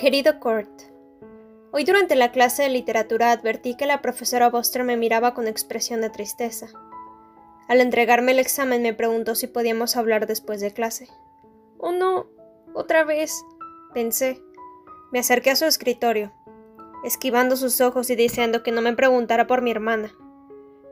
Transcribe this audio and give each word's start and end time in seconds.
Querido 0.00 0.40
Kurt, 0.40 0.70
hoy 1.72 1.84
durante 1.84 2.16
la 2.16 2.32
clase 2.32 2.62
de 2.62 2.70
literatura 2.70 3.32
advertí 3.32 3.76
que 3.76 3.84
la 3.84 4.00
profesora 4.00 4.48
Buster 4.48 4.82
me 4.82 4.96
miraba 4.96 5.34
con 5.34 5.46
expresión 5.46 6.00
de 6.00 6.08
tristeza. 6.08 6.68
Al 7.68 7.82
entregarme 7.82 8.32
el 8.32 8.38
examen 8.38 8.80
me 8.80 8.94
preguntó 8.94 9.34
si 9.34 9.46
podíamos 9.46 9.98
hablar 9.98 10.26
después 10.26 10.62
de 10.62 10.72
clase. 10.72 11.08
Oh 11.76 11.92
no, 11.92 12.28
otra 12.72 13.04
vez, 13.04 13.44
pensé. 13.92 14.40
Me 15.12 15.18
acerqué 15.18 15.50
a 15.50 15.56
su 15.56 15.66
escritorio, 15.66 16.32
esquivando 17.04 17.54
sus 17.58 17.82
ojos 17.82 18.08
y 18.08 18.16
deseando 18.16 18.62
que 18.62 18.72
no 18.72 18.80
me 18.80 18.96
preguntara 18.96 19.46
por 19.46 19.60
mi 19.60 19.70
hermana. 19.70 20.14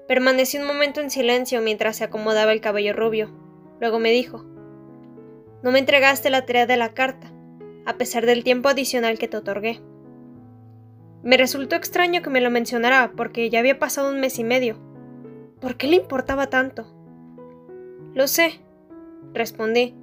Permanecí 0.06 0.58
un 0.58 0.66
momento 0.66 1.00
en 1.00 1.10
silencio 1.10 1.62
mientras 1.62 1.96
se 1.96 2.04
acomodaba 2.04 2.52
el 2.52 2.60
cabello 2.60 2.92
rubio. 2.92 3.30
Luego 3.80 4.00
me 4.00 4.10
dijo, 4.10 4.44
No 5.62 5.72
me 5.72 5.78
entregaste 5.78 6.28
la 6.28 6.44
tarea 6.44 6.66
de 6.66 6.76
la 6.76 6.92
carta 6.92 7.32
a 7.88 7.94
pesar 7.96 8.26
del 8.26 8.44
tiempo 8.44 8.68
adicional 8.68 9.18
que 9.18 9.28
te 9.28 9.38
otorgué. 9.38 9.80
Me 11.22 11.38
resultó 11.38 11.74
extraño 11.74 12.20
que 12.20 12.28
me 12.28 12.42
lo 12.42 12.50
mencionara, 12.50 13.12
porque 13.16 13.48
ya 13.48 13.60
había 13.60 13.78
pasado 13.78 14.10
un 14.10 14.20
mes 14.20 14.38
y 14.38 14.44
medio. 14.44 14.78
¿Por 15.58 15.78
qué 15.78 15.86
le 15.86 15.96
importaba 15.96 16.48
tanto? 16.48 16.86
Lo 18.12 18.28
sé, 18.28 18.60
respondí. 19.32 19.94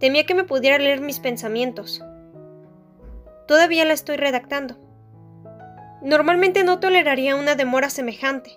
Temía 0.00 0.26
que 0.26 0.34
me 0.34 0.44
pudiera 0.44 0.76
leer 0.76 1.00
mis 1.00 1.18
pensamientos. 1.18 2.04
Todavía 3.48 3.86
la 3.86 3.94
estoy 3.94 4.18
redactando. 4.18 4.76
Normalmente 6.02 6.62
no 6.62 6.78
toleraría 6.78 7.36
una 7.36 7.54
demora 7.54 7.88
semejante, 7.88 8.50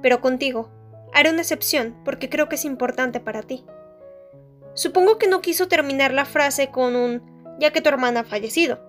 pero 0.00 0.22
contigo 0.22 0.70
haré 1.12 1.28
una 1.28 1.42
excepción 1.42 1.94
porque 2.06 2.30
creo 2.30 2.48
que 2.48 2.54
es 2.54 2.64
importante 2.64 3.20
para 3.20 3.42
ti. 3.42 3.66
Supongo 4.72 5.18
que 5.18 5.28
no 5.28 5.42
quiso 5.42 5.68
terminar 5.68 6.14
la 6.14 6.24
frase 6.24 6.70
con 6.70 6.96
un 6.96 7.29
ya 7.60 7.72
que 7.72 7.80
tu 7.80 7.88
hermana 7.88 8.20
ha 8.20 8.24
fallecido. 8.24 8.80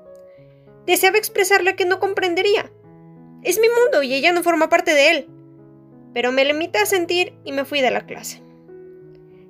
Deseaba 0.85 1.17
expresarle 1.17 1.75
que 1.75 1.85
no 1.85 1.99
comprendería. 1.99 2.71
Es 3.43 3.59
mi 3.59 3.67
mundo 3.69 4.01
y 4.01 4.13
ella 4.13 4.31
no 4.31 4.41
forma 4.41 4.69
parte 4.69 4.93
de 4.93 5.11
él. 5.11 5.29
Pero 6.13 6.31
me 6.31 6.45
limité 6.45 6.79
a 6.79 6.85
sentir 6.85 7.33
y 7.43 7.51
me 7.51 7.65
fui 7.65 7.81
de 7.81 7.91
la 7.91 8.05
clase. 8.05 8.41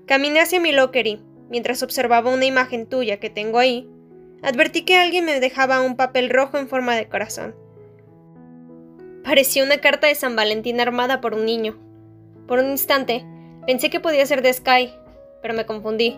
Caminé 0.06 0.42
hacia 0.42 0.60
mi 0.60 0.72
locker 0.72 1.20
mientras 1.50 1.84
observaba 1.84 2.34
una 2.34 2.46
imagen 2.46 2.88
tuya 2.88 3.20
que 3.20 3.30
tengo 3.30 3.60
ahí, 3.60 3.90
advertí 4.42 4.84
que 4.84 4.98
alguien 4.98 5.26
me 5.26 5.40
dejaba 5.40 5.82
un 5.82 5.96
papel 5.96 6.30
rojo 6.30 6.58
en 6.58 6.68
forma 6.68 6.96
de 6.96 7.08
corazón. 7.08 7.56
Parecía 9.24 9.64
una 9.64 9.78
carta 9.78 10.08
de 10.08 10.16
San 10.16 10.36
Valentín 10.36 10.80
armada 10.80 11.22
por 11.22 11.34
un 11.34 11.46
niño. 11.46 11.78
Por 12.48 12.60
un 12.60 12.72
instante, 12.72 13.26
pensé 13.68 13.90
que 13.90 14.00
podía 14.00 14.26
ser 14.26 14.42
de 14.42 14.52
Sky, 14.52 14.94
pero 15.42 15.54
me 15.54 15.66
confundí. 15.66 16.18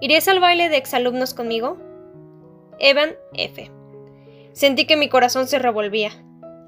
¿Irías 0.00 0.28
al 0.28 0.40
baile 0.40 0.68
de 0.68 0.76
exalumnos 0.76 1.34
conmigo? 1.34 1.76
Evan 2.78 3.16
F. 3.32 3.70
Sentí 4.52 4.86
que 4.86 4.96
mi 4.96 5.08
corazón 5.08 5.48
se 5.48 5.58
revolvía. 5.58 6.10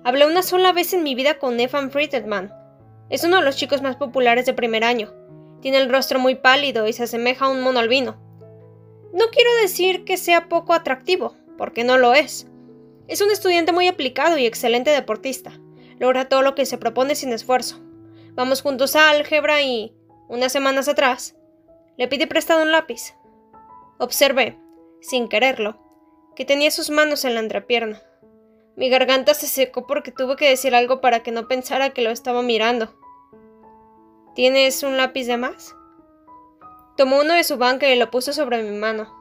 Hablé 0.04 0.26
una 0.26 0.42
sola 0.42 0.72
vez 0.72 0.92
en 0.92 1.02
mi 1.02 1.14
vida 1.14 1.38
con 1.38 1.58
Evan 1.60 1.90
Friedman. 1.90 2.52
Es 3.10 3.24
uno 3.24 3.36
de 3.36 3.42
los 3.42 3.56
chicos 3.56 3.82
más 3.82 3.96
populares 3.96 4.46
de 4.46 4.54
primer 4.54 4.84
año. 4.84 5.12
Tiene 5.60 5.78
el 5.78 5.90
rostro 5.90 6.18
muy 6.18 6.34
pálido 6.34 6.86
y 6.86 6.92
se 6.92 7.04
asemeja 7.04 7.46
a 7.46 7.48
un 7.48 7.60
mono 7.60 7.80
albino. 7.80 8.20
No 9.12 9.26
quiero 9.30 9.54
decir 9.62 10.04
que 10.04 10.16
sea 10.16 10.48
poco 10.48 10.74
atractivo, 10.74 11.34
porque 11.56 11.84
no 11.84 11.98
lo 11.98 12.14
es. 12.14 12.46
Es 13.06 13.20
un 13.20 13.30
estudiante 13.30 13.72
muy 13.72 13.88
aplicado 13.88 14.36
y 14.38 14.46
excelente 14.46 14.90
deportista. 14.90 15.58
Logra 15.98 16.28
todo 16.28 16.42
lo 16.42 16.54
que 16.54 16.66
se 16.66 16.78
propone 16.78 17.14
sin 17.14 17.32
esfuerzo. 17.32 17.80
Vamos 18.34 18.62
juntos 18.62 18.94
a 18.96 19.10
álgebra 19.10 19.62
y, 19.62 19.94
unas 20.28 20.52
semanas 20.52 20.88
atrás, 20.88 21.36
le 21.96 22.06
pide 22.06 22.26
prestado 22.26 22.62
un 22.62 22.70
lápiz. 22.70 23.14
Observé, 23.98 24.58
sin 25.00 25.28
quererlo, 25.28 25.87
que 26.38 26.44
tenía 26.44 26.70
sus 26.70 26.88
manos 26.88 27.24
en 27.24 27.34
la 27.34 27.40
entrepierna. 27.40 28.00
Mi 28.76 28.88
garganta 28.88 29.34
se 29.34 29.48
secó 29.48 29.88
porque 29.88 30.12
tuve 30.12 30.36
que 30.36 30.48
decir 30.48 30.72
algo 30.72 31.00
para 31.00 31.24
que 31.24 31.32
no 31.32 31.48
pensara 31.48 31.90
que 31.90 32.00
lo 32.00 32.10
estaba 32.10 32.42
mirando. 32.42 32.96
¿Tienes 34.36 34.84
un 34.84 34.96
lápiz 34.96 35.26
de 35.26 35.36
más? 35.36 35.74
Tomó 36.96 37.18
uno 37.18 37.34
de 37.34 37.42
su 37.42 37.56
banca 37.58 37.90
y 37.90 37.98
lo 37.98 38.12
puso 38.12 38.32
sobre 38.32 38.62
mi 38.62 38.78
mano. 38.78 39.12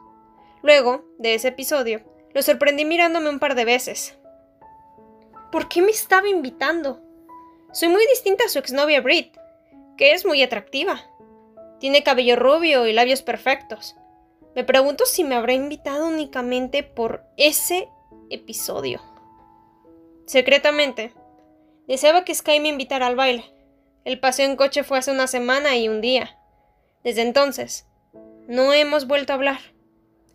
Luego, 0.61 1.05
de 1.17 1.33
ese 1.33 1.47
episodio, 1.47 2.03
lo 2.35 2.43
sorprendí 2.43 2.85
mirándome 2.85 3.29
un 3.29 3.39
par 3.39 3.55
de 3.55 3.65
veces. 3.65 4.15
¿Por 5.51 5.69
qué 5.69 5.81
me 5.81 5.89
estaba 5.89 6.29
invitando? 6.29 7.01
Soy 7.71 7.89
muy 7.89 8.05
distinta 8.05 8.45
a 8.45 8.49
su 8.49 8.59
exnovia 8.59 9.01
Brit, 9.01 9.35
que 9.97 10.11
es 10.11 10.23
muy 10.23 10.43
atractiva. 10.43 11.01
Tiene 11.79 12.03
cabello 12.03 12.35
rubio 12.35 12.85
y 12.85 12.93
labios 12.93 13.23
perfectos. 13.23 13.95
Me 14.57 14.63
pregunto 14.63 15.05
si 15.05 15.23
me 15.23 15.35
habrá 15.35 15.53
invitado 15.53 16.07
únicamente 16.07 16.81
por 16.81 17.23
ese 17.37 17.89
episodio. 18.31 18.99
Secretamente, 20.25 21.13
deseaba 21.87 22.25
que 22.25 22.33
Sky 22.33 22.59
me 22.59 22.69
invitara 22.69 23.05
al 23.05 23.15
baile. 23.15 23.45
El 24.03 24.19
paseo 24.19 24.47
en 24.49 24.55
coche 24.55 24.83
fue 24.83 24.97
hace 24.97 25.11
una 25.11 25.27
semana 25.27 25.77
y 25.77 25.89
un 25.89 26.01
día. 26.01 26.39
Desde 27.03 27.21
entonces, 27.21 27.85
no 28.47 28.73
hemos 28.73 29.05
vuelto 29.05 29.31
a 29.31 29.35
hablar. 29.35 29.59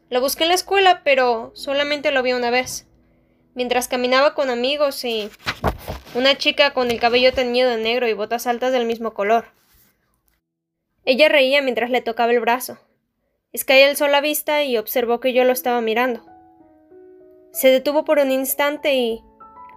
Lo 0.09 0.21
busqué 0.21 0.44
en 0.44 0.50
la 0.50 0.54
escuela, 0.54 1.03
pero 1.03 1.50
solamente 1.56 2.12
lo 2.12 2.22
vi 2.22 2.33
una 2.33 2.50
vez. 2.50 2.87
Mientras 3.56 3.89
caminaba 3.89 4.37
con 4.37 4.50
amigos 4.50 5.04
y 5.04 5.31
una 6.15 6.39
chica 6.39 6.75
con 6.75 6.93
el 6.93 7.00
cabello 7.00 7.33
teñido 7.33 7.71
de 7.71 7.78
negro 7.78 8.06
y 8.06 8.12
botas 8.12 8.47
altas 8.47 8.71
del 8.71 8.87
mismo 8.87 9.15
color. 9.15 9.47
Ella 11.04 11.28
reía 11.28 11.60
mientras 11.60 11.91
le 11.91 12.03
tocaba 12.03 12.31
el 12.31 12.39
brazo. 12.39 12.78
Sky 13.55 13.83
alzó 13.83 14.09
la 14.09 14.23
vista 14.23 14.65
y 14.65 14.79
observó 14.79 15.21
que 15.21 15.35
yo 15.35 15.45
lo 15.45 15.53
estaba 15.53 15.83
mirando. 15.83 16.25
Se 17.51 17.69
detuvo 17.69 18.03
por 18.05 18.19
un 18.19 18.31
instante 18.31 18.95
y 18.95 19.23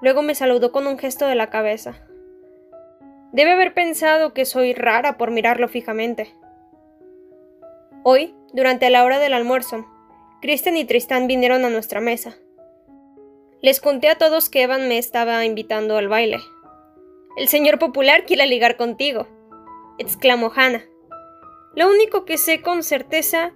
luego 0.02 0.22
me 0.22 0.34
saludó 0.34 0.72
con 0.72 0.88
un 0.88 0.98
gesto 0.98 1.28
de 1.28 1.36
la 1.36 1.50
cabeza. 1.50 2.02
Debe 3.34 3.52
haber 3.52 3.74
pensado 3.74 4.34
que 4.34 4.46
soy 4.46 4.74
rara 4.74 5.18
por 5.18 5.32
mirarlo 5.32 5.68
fijamente. 5.68 6.34
Hoy, 8.04 8.34
durante 8.54 8.90
la 8.90 9.04
hora 9.04 9.20
del 9.20 9.34
almuerzo, 9.34 9.86
Kristen 10.42 10.78
y 10.78 10.86
Tristan 10.86 11.28
vinieron 11.28 11.66
a 11.66 11.70
nuestra 11.70 12.00
mesa. 12.00 12.38
Les 13.62 13.82
conté 13.82 14.08
a 14.08 14.18
todos 14.18 14.50
que 14.50 14.62
Evan 14.62 14.88
me 14.88 14.98
estaba 14.98 15.44
invitando 15.44 15.98
al 15.98 16.08
baile. 16.08 16.38
El 17.36 17.50
señor 17.50 17.78
popular 17.78 18.24
quiere 18.26 18.48
ligar 18.48 18.78
contigo, 18.78 19.28
exclamó 19.98 20.50
Hannah. 20.56 20.86
Lo 21.76 21.90
único 21.90 22.24
que 22.24 22.38
sé 22.38 22.62
con 22.62 22.82
certeza 22.82 23.52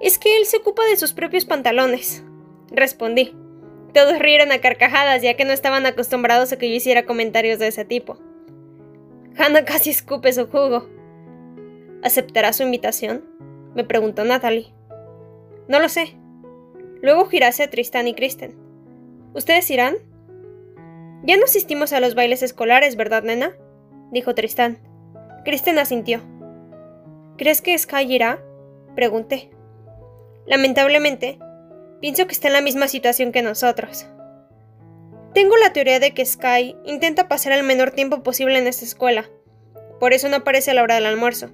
es 0.00 0.18
que 0.18 0.36
él 0.36 0.46
se 0.46 0.58
ocupa 0.58 0.84
de 0.84 0.96
sus 0.96 1.12
propios 1.12 1.44
pantalones, 1.44 2.24
respondí. 2.70 3.34
Todos 3.94 4.18
rieron 4.18 4.52
a 4.52 4.60
carcajadas 4.60 5.22
ya 5.22 5.34
que 5.34 5.44
no 5.44 5.52
estaban 5.52 5.86
acostumbrados 5.86 6.52
a 6.52 6.58
que 6.58 6.68
yo 6.68 6.74
hiciera 6.74 7.06
comentarios 7.06 7.58
de 7.58 7.68
ese 7.68 7.84
tipo. 7.84 8.18
Hannah 9.38 9.64
casi 9.64 9.90
escupe 9.90 10.32
su 10.32 10.46
jugo. 10.46 10.88
¿Aceptará 12.02 12.52
su 12.52 12.62
invitación? 12.62 13.24
me 13.74 13.84
preguntó 13.84 14.24
Natalie. 14.24 14.72
No 15.68 15.80
lo 15.80 15.88
sé. 15.88 16.16
Luego 17.02 17.26
girase 17.26 17.62
a 17.62 17.70
Tristan 17.70 18.08
y 18.08 18.14
Kristen. 18.14 18.54
¿Ustedes 19.34 19.70
irán? 19.70 19.96
Ya 21.24 21.36
no 21.36 21.44
asistimos 21.44 21.92
a 21.92 22.00
los 22.00 22.14
bailes 22.14 22.42
escolares, 22.42 22.96
¿verdad, 22.96 23.22
nena? 23.22 23.52
dijo 24.12 24.34
Tristán. 24.34 24.78
Kristen 25.44 25.78
asintió. 25.78 26.20
¿Crees 27.36 27.62
que 27.62 27.76
Sky 27.76 28.12
irá? 28.12 28.42
pregunté. 28.94 29.50
Lamentablemente, 30.46 31.38
pienso 32.00 32.26
que 32.26 32.32
está 32.32 32.48
en 32.48 32.54
la 32.54 32.60
misma 32.60 32.88
situación 32.88 33.32
que 33.32 33.42
nosotros. 33.42 34.06
Tengo 35.34 35.56
la 35.56 35.72
teoría 35.72 36.00
de 36.00 36.12
que 36.14 36.24
Sky 36.24 36.76
intenta 36.84 37.28
pasar 37.28 37.52
el 37.52 37.62
menor 37.62 37.90
tiempo 37.90 38.22
posible 38.22 38.58
en 38.58 38.66
esta 38.66 38.84
escuela, 38.84 39.28
por 39.98 40.12
eso 40.12 40.28
no 40.28 40.36
aparece 40.36 40.70
a 40.70 40.74
la 40.74 40.82
hora 40.82 40.94
del 40.94 41.06
almuerzo. 41.06 41.50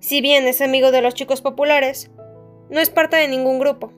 Si 0.00 0.20
bien 0.20 0.46
es 0.46 0.60
amigo 0.60 0.92
de 0.92 1.02
los 1.02 1.14
chicos 1.14 1.42
populares, 1.42 2.10
no 2.70 2.80
es 2.80 2.90
parte 2.90 3.16
de 3.16 3.28
ningún 3.28 3.58
grupo. 3.58 3.92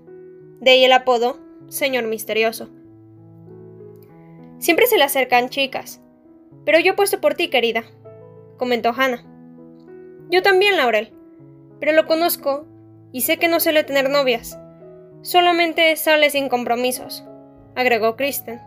De 0.61 0.73
ahí 0.73 0.85
el 0.85 0.93
apodo, 0.93 1.39
señor 1.69 2.05
misterioso. 2.05 2.71
Siempre 4.59 4.87
se 4.87 4.97
le 4.97 5.05
acercan 5.05 5.49
chicas, 5.49 6.01
pero 6.65 6.79
yo 6.79 6.93
apuesto 6.93 7.21
por 7.21 7.35
ti, 7.35 7.49
querida, 7.49 7.85
comentó 8.57 8.93
Hannah. 8.97 9.25
Yo 10.31 10.43
también, 10.43 10.77
Laurel, 10.77 11.13
pero 11.79 11.93
lo 11.93 12.07
conozco 12.07 12.67
y 13.13 13.21
sé 13.21 13.39
que 13.39 13.49
no 13.49 13.61
suele 13.61 13.85
tener 13.85 14.11
novias. 14.11 14.59
Solamente 15.23 15.95
sale 15.97 16.31
sin 16.31 16.49
compromisos, 16.49 17.25
agregó 17.77 18.17
Kristen. 18.17 18.61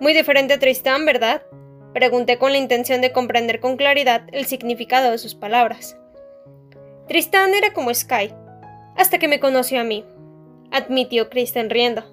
Muy 0.00 0.12
diferente 0.12 0.54
a 0.54 0.58
Tristán, 0.58 1.06
¿verdad? 1.06 1.42
Pregunté 1.94 2.38
con 2.38 2.52
la 2.52 2.58
intención 2.58 3.00
de 3.00 3.12
comprender 3.12 3.60
con 3.60 3.76
claridad 3.76 4.22
el 4.32 4.46
significado 4.46 5.10
de 5.10 5.18
sus 5.18 5.34
palabras. 5.34 5.96
Tristán 7.08 7.54
era 7.54 7.72
como 7.72 7.94
Sky, 7.94 8.32
hasta 8.96 9.18
que 9.18 9.28
me 9.28 9.40
conoció 9.40 9.80
a 9.80 9.84
mí, 9.84 10.04
admitió 10.70 11.30
Kristen 11.30 11.70
riendo. 11.70 12.04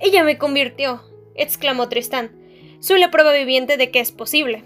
Ella 0.00 0.22
me 0.22 0.38
convirtió, 0.38 1.02
exclamó 1.34 1.88
Tristán. 1.88 2.36
Soy 2.80 3.00
la 3.00 3.10
prueba 3.10 3.32
viviente 3.32 3.76
de 3.76 3.90
que 3.90 4.00
es 4.00 4.12
posible. 4.12 4.62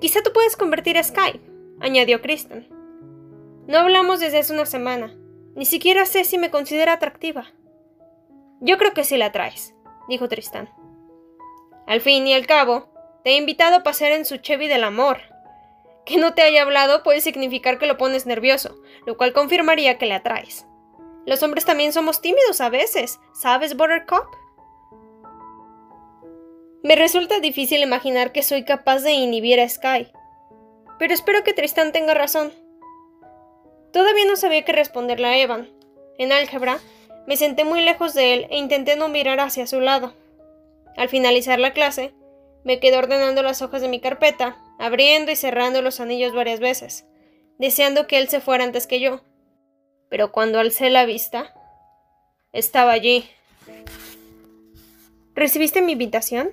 Quizá 0.00 0.22
tú 0.22 0.32
puedes 0.32 0.56
convertir 0.56 0.98
a 0.98 1.02
Sky, 1.02 1.40
añadió 1.80 2.20
Kristen. 2.20 2.68
No 3.66 3.78
hablamos 3.78 4.18
desde 4.18 4.38
hace 4.38 4.52
una 4.52 4.66
semana. 4.66 5.14
Ni 5.54 5.66
siquiera 5.66 6.04
sé 6.04 6.24
si 6.24 6.36
me 6.36 6.50
considera 6.50 6.94
atractiva. 6.94 7.52
Yo 8.60 8.76
creo 8.78 8.92
que 8.92 9.04
sí 9.04 9.16
la 9.16 9.30
traes, 9.32 9.74
dijo 10.08 10.28
Tristán. 10.28 10.68
Al 11.86 12.00
fin 12.00 12.26
y 12.26 12.34
al 12.34 12.46
cabo, 12.46 12.88
te 13.22 13.30
he 13.30 13.36
invitado 13.36 13.76
a 13.76 13.82
pasear 13.82 14.12
en 14.12 14.24
su 14.24 14.38
Chevy 14.38 14.66
del 14.66 14.84
amor. 14.84 15.18
Que 16.04 16.16
no 16.16 16.34
te 16.34 16.42
haya 16.42 16.62
hablado 16.62 17.02
puede 17.02 17.20
significar 17.20 17.78
que 17.78 17.86
lo 17.86 17.96
pones 17.96 18.26
nervioso, 18.26 18.80
lo 19.06 19.16
cual 19.16 19.32
confirmaría 19.32 19.98
que 19.98 20.06
le 20.06 20.14
atraes. 20.14 20.66
Los 21.24 21.42
hombres 21.44 21.64
también 21.64 21.92
somos 21.92 22.20
tímidos 22.20 22.60
a 22.60 22.68
veces, 22.68 23.20
¿sabes, 23.32 23.76
Buttercup? 23.76 24.26
Me 26.82 26.96
resulta 26.96 27.38
difícil 27.38 27.80
imaginar 27.80 28.32
que 28.32 28.42
soy 28.42 28.64
capaz 28.64 29.00
de 29.02 29.12
inhibir 29.12 29.60
a 29.60 29.68
Sky. 29.68 30.10
Pero 30.98 31.14
espero 31.14 31.44
que 31.44 31.52
Tristan 31.52 31.92
tenga 31.92 32.14
razón. 32.14 32.52
Todavía 33.92 34.24
no 34.26 34.36
sabía 34.36 34.64
qué 34.64 34.72
responderle 34.72 35.26
a 35.26 35.38
Evan. 35.38 35.70
En 36.18 36.32
álgebra, 36.32 36.80
me 37.26 37.36
senté 37.36 37.64
muy 37.64 37.82
lejos 37.82 38.14
de 38.14 38.34
él 38.34 38.46
e 38.50 38.56
intenté 38.56 38.96
no 38.96 39.08
mirar 39.08 39.40
hacia 39.40 39.66
su 39.66 39.80
lado. 39.80 40.14
Al 40.96 41.08
finalizar 41.08 41.58
la 41.58 41.72
clase, 41.72 42.14
me 42.64 42.80
quedé 42.80 42.96
ordenando 42.96 43.42
las 43.42 43.62
hojas 43.62 43.82
de 43.82 43.88
mi 43.88 44.00
carpeta, 44.00 44.56
abriendo 44.78 45.30
y 45.30 45.36
cerrando 45.36 45.82
los 45.82 46.00
anillos 46.00 46.34
varias 46.34 46.60
veces, 46.60 47.06
deseando 47.58 48.06
que 48.06 48.18
él 48.18 48.28
se 48.28 48.40
fuera 48.40 48.64
antes 48.64 48.86
que 48.86 49.00
yo. 49.00 49.22
Pero 50.08 50.32
cuando 50.32 50.58
alcé 50.58 50.90
la 50.90 51.06
vista, 51.06 51.54
estaba 52.52 52.92
allí. 52.92 53.28
¿Recibiste 55.34 55.82
mi 55.82 55.92
invitación? 55.92 56.50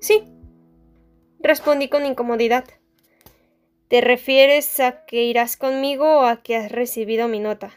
Sí, 0.00 0.24
respondí 1.40 1.88
con 1.88 2.04
incomodidad. 2.04 2.64
¿Te 3.88 4.02
refieres 4.02 4.80
a 4.80 5.06
que 5.06 5.22
irás 5.22 5.56
conmigo 5.56 6.18
o 6.18 6.24
a 6.24 6.42
que 6.42 6.56
has 6.56 6.70
recibido 6.70 7.26
mi 7.26 7.40
nota? 7.40 7.72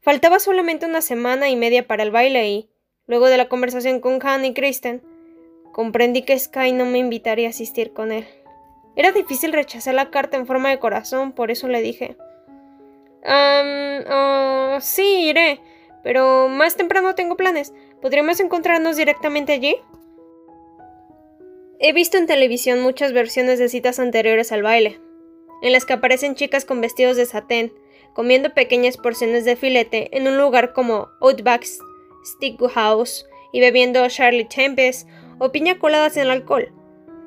Faltaba 0.00 0.38
solamente 0.38 0.86
una 0.86 1.02
semana 1.02 1.50
y 1.50 1.56
media 1.56 1.86
para 1.86 2.02
el 2.02 2.10
baile 2.10 2.48
y, 2.48 2.70
luego 3.06 3.26
de 3.26 3.36
la 3.36 3.50
conversación 3.50 4.00
con 4.00 4.18
Han 4.26 4.46
y 4.46 4.54
Kristen, 4.54 5.02
comprendí 5.72 6.22
que 6.22 6.38
Sky 6.38 6.72
no 6.72 6.86
me 6.86 6.98
invitaría 6.98 7.48
a 7.48 7.50
asistir 7.50 7.92
con 7.92 8.12
él. 8.12 8.26
Era 8.96 9.12
difícil 9.12 9.52
rechazar 9.52 9.92
la 9.92 10.10
carta 10.10 10.38
en 10.38 10.46
forma 10.46 10.70
de 10.70 10.78
corazón, 10.78 11.32
por 11.32 11.50
eso 11.50 11.68
le 11.68 11.82
dije. 11.82 12.16
Um, 13.26 14.80
sí, 14.80 15.28
iré, 15.28 15.60
pero 16.02 16.48
más 16.48 16.76
temprano 16.76 17.14
tengo 17.14 17.36
planes. 17.36 17.74
¿Podríamos 18.00 18.40
encontrarnos 18.40 18.96
directamente 18.96 19.52
allí? 19.52 19.76
He 21.80 21.92
visto 21.92 22.16
en 22.16 22.26
televisión 22.26 22.80
muchas 22.80 23.12
versiones 23.12 23.58
de 23.58 23.68
citas 23.68 23.98
anteriores 23.98 24.52
al 24.52 24.62
baile, 24.62 25.00
en 25.60 25.72
las 25.72 25.84
que 25.84 25.94
aparecen 25.94 26.36
chicas 26.36 26.64
con 26.64 26.80
vestidos 26.80 27.16
de 27.16 27.26
satén, 27.26 27.72
comiendo 28.14 28.54
pequeñas 28.54 28.96
porciones 28.96 29.44
de 29.44 29.56
filete 29.56 30.16
en 30.16 30.28
un 30.28 30.38
lugar 30.38 30.72
como 30.72 31.08
Outback 31.20 31.66
Steakhouse 32.24 33.26
y 33.52 33.60
bebiendo 33.60 34.08
Charlie 34.08 34.44
Tempest 34.44 35.08
o 35.38 35.50
piña 35.50 35.78
coladas 35.78 36.16
en 36.16 36.28
alcohol, 36.28 36.72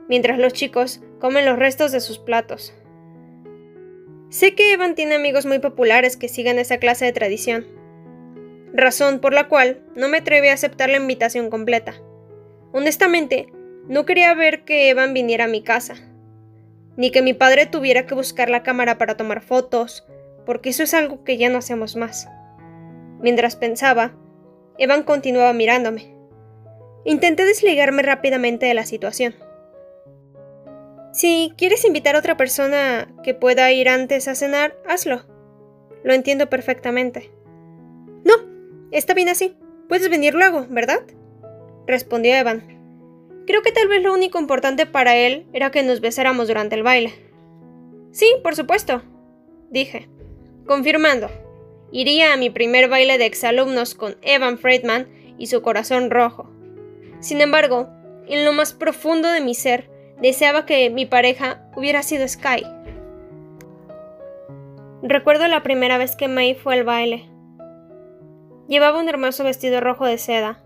mientras 0.07 0.39
los 0.39 0.53
chicos 0.53 1.01
comen 1.19 1.45
los 1.45 1.59
restos 1.59 1.91
de 1.91 1.99
sus 1.99 2.17
platos. 2.17 2.73
Sé 4.29 4.55
que 4.55 4.71
Evan 4.71 4.95
tiene 4.95 5.15
amigos 5.15 5.45
muy 5.45 5.59
populares 5.59 6.15
que 6.15 6.29
sigan 6.29 6.57
esa 6.57 6.77
clase 6.77 7.05
de 7.05 7.13
tradición, 7.13 7.67
razón 8.73 9.19
por 9.19 9.33
la 9.33 9.49
cual 9.49 9.81
no 9.95 10.07
me 10.07 10.17
atreví 10.17 10.47
a 10.47 10.53
aceptar 10.53 10.89
la 10.89 10.97
invitación 10.97 11.49
completa. 11.49 12.01
Honestamente, 12.71 13.47
no 13.88 14.06
quería 14.06 14.34
ver 14.34 14.63
que 14.63 14.89
Evan 14.89 15.13
viniera 15.13 15.45
a 15.45 15.48
mi 15.48 15.62
casa, 15.62 15.95
ni 16.98 17.12
que 17.12 17.22
mi 17.22 17.34
padre 17.34 17.66
tuviera 17.66 18.06
que 18.06 18.16
buscar 18.16 18.50
la 18.50 18.63
cámara 18.63 18.98
para 18.98 19.16
tomar 19.16 19.42
fotos, 19.42 20.06
porque 20.45 20.69
eso 20.69 20.84
es 20.84 20.94
algo 20.94 21.24
que 21.24 21.38
ya 21.38 21.50
no 21.50 21.60
hacemos 21.60 21.95
más. 21.95 22.28
Mientras 23.22 23.56
pensaba, 23.56 24.13
Evan 24.78 25.04
continuaba 25.04 25.54
mirándome. 25.54 26.13
Intenté 27.06 27.45
desligarme 27.45 28.01
rápidamente 28.01 28.66
de 28.66 28.74
la 28.74 28.86
situación. 28.86 29.36
Si 31.13 31.54
quieres 31.57 31.86
invitar 31.86 32.16
a 32.16 32.19
otra 32.19 32.38
persona 32.38 33.07
que 33.24 33.33
pueda 33.33 33.72
ir 33.72 33.90
antes 33.90 34.28
a 34.28 34.36
cenar, 34.36 34.75
hazlo. 34.88 35.25
Lo 36.04 36.13
entiendo 36.13 36.50
perfectamente. 36.50 37.31
No, 38.24 38.33
está 38.92 39.13
bien 39.13 39.30
así. 39.30 39.57
Puedes 39.88 40.10
venir 40.10 40.36
luego, 40.36 40.68
¿verdad? 40.69 41.00
respondió 41.88 42.36
Evan. 42.36 42.76
Creo 43.47 43.61
que 43.61 43.71
tal 43.71 43.88
vez 43.88 44.03
lo 44.03 44.13
único 44.13 44.39
importante 44.39 44.85
para 44.85 45.15
él 45.15 45.47
era 45.53 45.71
que 45.71 45.81
nos 45.81 46.01
besáramos 46.01 46.49
durante 46.49 46.75
el 46.75 46.83
baile. 46.83 47.13
Sí, 48.11 48.27
por 48.44 48.55
supuesto, 48.55 49.01
dije, 49.69 50.09
confirmando. 50.65 51.29
Iría 51.91 52.33
a 52.33 52.38
mi 52.38 52.49
primer 52.49 52.89
baile 52.89 53.17
de 53.17 53.25
exalumnos 53.25 53.95
con 53.95 54.17
Evan 54.21 54.57
Friedman 54.57 55.07
y 55.38 55.47
su 55.47 55.61
corazón 55.61 56.11
rojo. 56.11 56.51
Sin 57.21 57.39
embargo, 57.39 57.88
en 58.27 58.44
lo 58.44 58.51
más 58.51 58.73
profundo 58.73 59.29
de 59.29 59.39
mi 59.39 59.55
ser, 59.55 59.89
deseaba 60.21 60.65
que 60.65 60.89
mi 60.89 61.05
pareja 61.05 61.69
hubiera 61.75 62.03
sido 62.03 62.27
Sky. 62.27 62.65
Recuerdo 65.01 65.47
la 65.47 65.63
primera 65.63 65.97
vez 65.97 66.17
que 66.17 66.27
May 66.27 66.55
fue 66.55 66.73
al 66.73 66.83
baile. 66.83 67.29
Llevaba 68.67 68.99
un 68.99 69.07
hermoso 69.07 69.45
vestido 69.45 69.79
rojo 69.79 70.05
de 70.05 70.17
seda, 70.17 70.61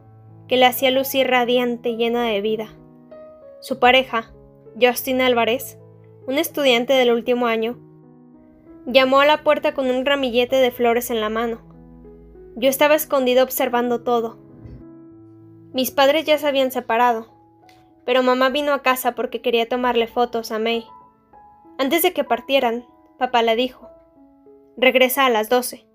que 0.51 0.57
le 0.57 0.65
hacía 0.65 0.92
lucir 0.92 1.30
radiante 1.30 1.92
y 1.92 1.95
llena 1.95 2.25
de 2.25 2.42
vida. 2.42 2.68
Su 3.62 3.80
pareja, 3.80 4.33
Justin 4.77 5.21
Álvarez, 5.21 5.80
un 6.27 6.38
estudiante 6.38 6.92
del 6.92 7.13
último 7.13 7.48
año, 7.48 7.77
llamó 8.86 9.21
a 9.21 9.25
la 9.25 9.44
puerta 9.44 9.74
con 9.74 9.89
un 9.89 10.06
ramillete 10.06 10.57
de 10.57 10.71
flores 10.71 11.09
en 11.09 11.21
la 11.21 11.30
mano. 11.30 11.62
Yo 12.57 12.68
estaba 12.68 12.95
escondido 12.95 13.45
observando 13.45 14.03
todo. 14.03 14.39
Mis 15.71 15.89
padres 15.89 16.25
ya 16.25 16.38
se 16.38 16.50
habían 16.50 16.74
separado, 16.74 17.27
pero 18.03 18.21
mamá 18.21 18.50
vino 18.50 18.74
a 18.74 18.81
casa 18.81 19.15
porque 19.15 19.42
quería 19.42 19.69
tomarle 19.69 20.07
fotos 20.07 20.51
a 20.51 20.59
May. 20.59 20.83
Antes 21.77 22.01
de 22.01 22.12
que 22.12 22.25
partieran, 22.25 22.86
papá 23.18 23.42
le 23.42 23.56
dijo, 23.56 23.88
regresa 24.75 25.25
a 25.25 25.30
las 25.30 25.48
doce. 25.48 25.86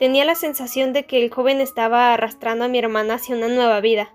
Tenía 0.00 0.24
la 0.24 0.34
sensación 0.34 0.94
de 0.94 1.04
que 1.04 1.22
el 1.22 1.30
joven 1.30 1.60
estaba 1.60 2.14
arrastrando 2.14 2.64
a 2.64 2.68
mi 2.68 2.78
hermana 2.78 3.16
hacia 3.16 3.36
una 3.36 3.48
nueva 3.48 3.82
vida, 3.82 4.10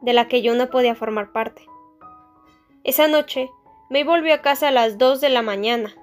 de 0.00 0.14
la 0.14 0.26
que 0.26 0.42
yo 0.42 0.56
no 0.56 0.68
podía 0.68 0.96
formar 0.96 1.30
parte. 1.30 1.62
Esa 2.82 3.06
noche, 3.06 3.48
me 3.88 4.02
volvió 4.02 4.34
a 4.34 4.42
casa 4.42 4.66
a 4.66 4.72
las 4.72 4.98
dos 4.98 5.20
de 5.20 5.28
la 5.28 5.42
mañana. 5.42 5.94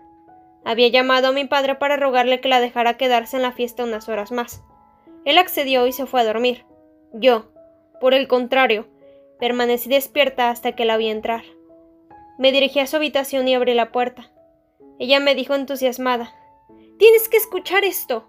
Había 0.63 0.87
llamado 0.87 1.27
a 1.27 1.31
mi 1.33 1.43
padre 1.43 1.75
para 1.75 1.97
rogarle 1.97 2.39
que 2.39 2.47
la 2.47 2.61
dejara 2.61 2.95
quedarse 2.95 3.35
en 3.35 3.41
la 3.41 3.51
fiesta 3.51 3.83
unas 3.83 4.07
horas 4.07 4.31
más. 4.31 4.63
Él 5.25 5.37
accedió 5.37 5.85
y 5.85 5.91
se 5.91 6.05
fue 6.05 6.21
a 6.21 6.25
dormir. 6.25 6.65
Yo, 7.11 7.51
por 7.99 8.13
el 8.13 8.29
contrario, 8.29 8.87
permanecí 9.37 9.89
despierta 9.89 10.49
hasta 10.49 10.77
que 10.77 10.85
la 10.85 10.95
vi 10.95 11.09
entrar. 11.09 11.43
Me 12.37 12.53
dirigí 12.53 12.79
a 12.79 12.87
su 12.87 12.95
habitación 12.95 13.49
y 13.49 13.55
abrí 13.55 13.73
la 13.73 13.91
puerta. 13.91 14.31
Ella 14.97 15.19
me 15.19 15.35
dijo 15.35 15.55
entusiasmada 15.55 16.33
Tienes 16.97 17.27
que 17.27 17.35
escuchar 17.35 17.83
esto 17.83 18.28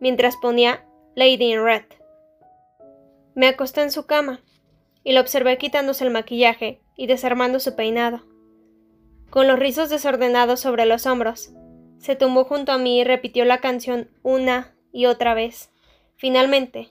mientras 0.00 0.36
ponía 0.36 0.84
Lady 1.14 1.52
in 1.52 1.64
Red. 1.64 1.84
Me 3.34 3.48
acosté 3.48 3.82
en 3.82 3.90
su 3.90 4.06
cama 4.06 4.40
y 5.04 5.12
la 5.12 5.20
observé 5.20 5.58
quitándose 5.58 6.04
el 6.04 6.10
maquillaje 6.10 6.80
y 6.96 7.06
desarmando 7.06 7.60
su 7.60 7.76
peinado. 7.76 8.22
Con 9.30 9.46
los 9.46 9.58
rizos 9.58 9.90
desordenados 9.90 10.60
sobre 10.60 10.86
los 10.86 11.06
hombros, 11.06 11.50
se 11.98 12.16
tumbó 12.16 12.44
junto 12.44 12.72
a 12.72 12.78
mí 12.78 13.00
y 13.00 13.04
repitió 13.04 13.44
la 13.44 13.60
canción 13.60 14.10
una 14.22 14.74
y 14.92 15.06
otra 15.06 15.34
vez. 15.34 15.70
Finalmente, 16.16 16.88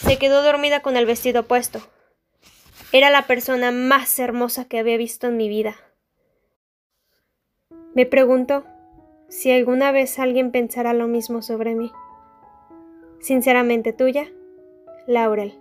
se 0.00 0.18
quedó 0.18 0.42
dormida 0.42 0.80
con 0.80 0.96
el 0.96 1.06
vestido 1.06 1.44
puesto. 1.44 1.80
Era 2.92 3.10
la 3.10 3.26
persona 3.26 3.70
más 3.72 4.18
hermosa 4.18 4.66
que 4.66 4.78
había 4.78 4.96
visto 4.96 5.26
en 5.26 5.36
mi 5.36 5.48
vida. 5.48 5.76
Me 7.94 8.06
preguntó 8.06 8.64
si 9.28 9.50
alguna 9.50 9.92
vez 9.92 10.18
alguien 10.18 10.50
pensara 10.52 10.92
lo 10.94 11.08
mismo 11.08 11.42
sobre 11.42 11.74
mí. 11.74 11.90
Sinceramente 13.24 13.94
tuya, 13.94 14.30
Laurel. 15.06 15.54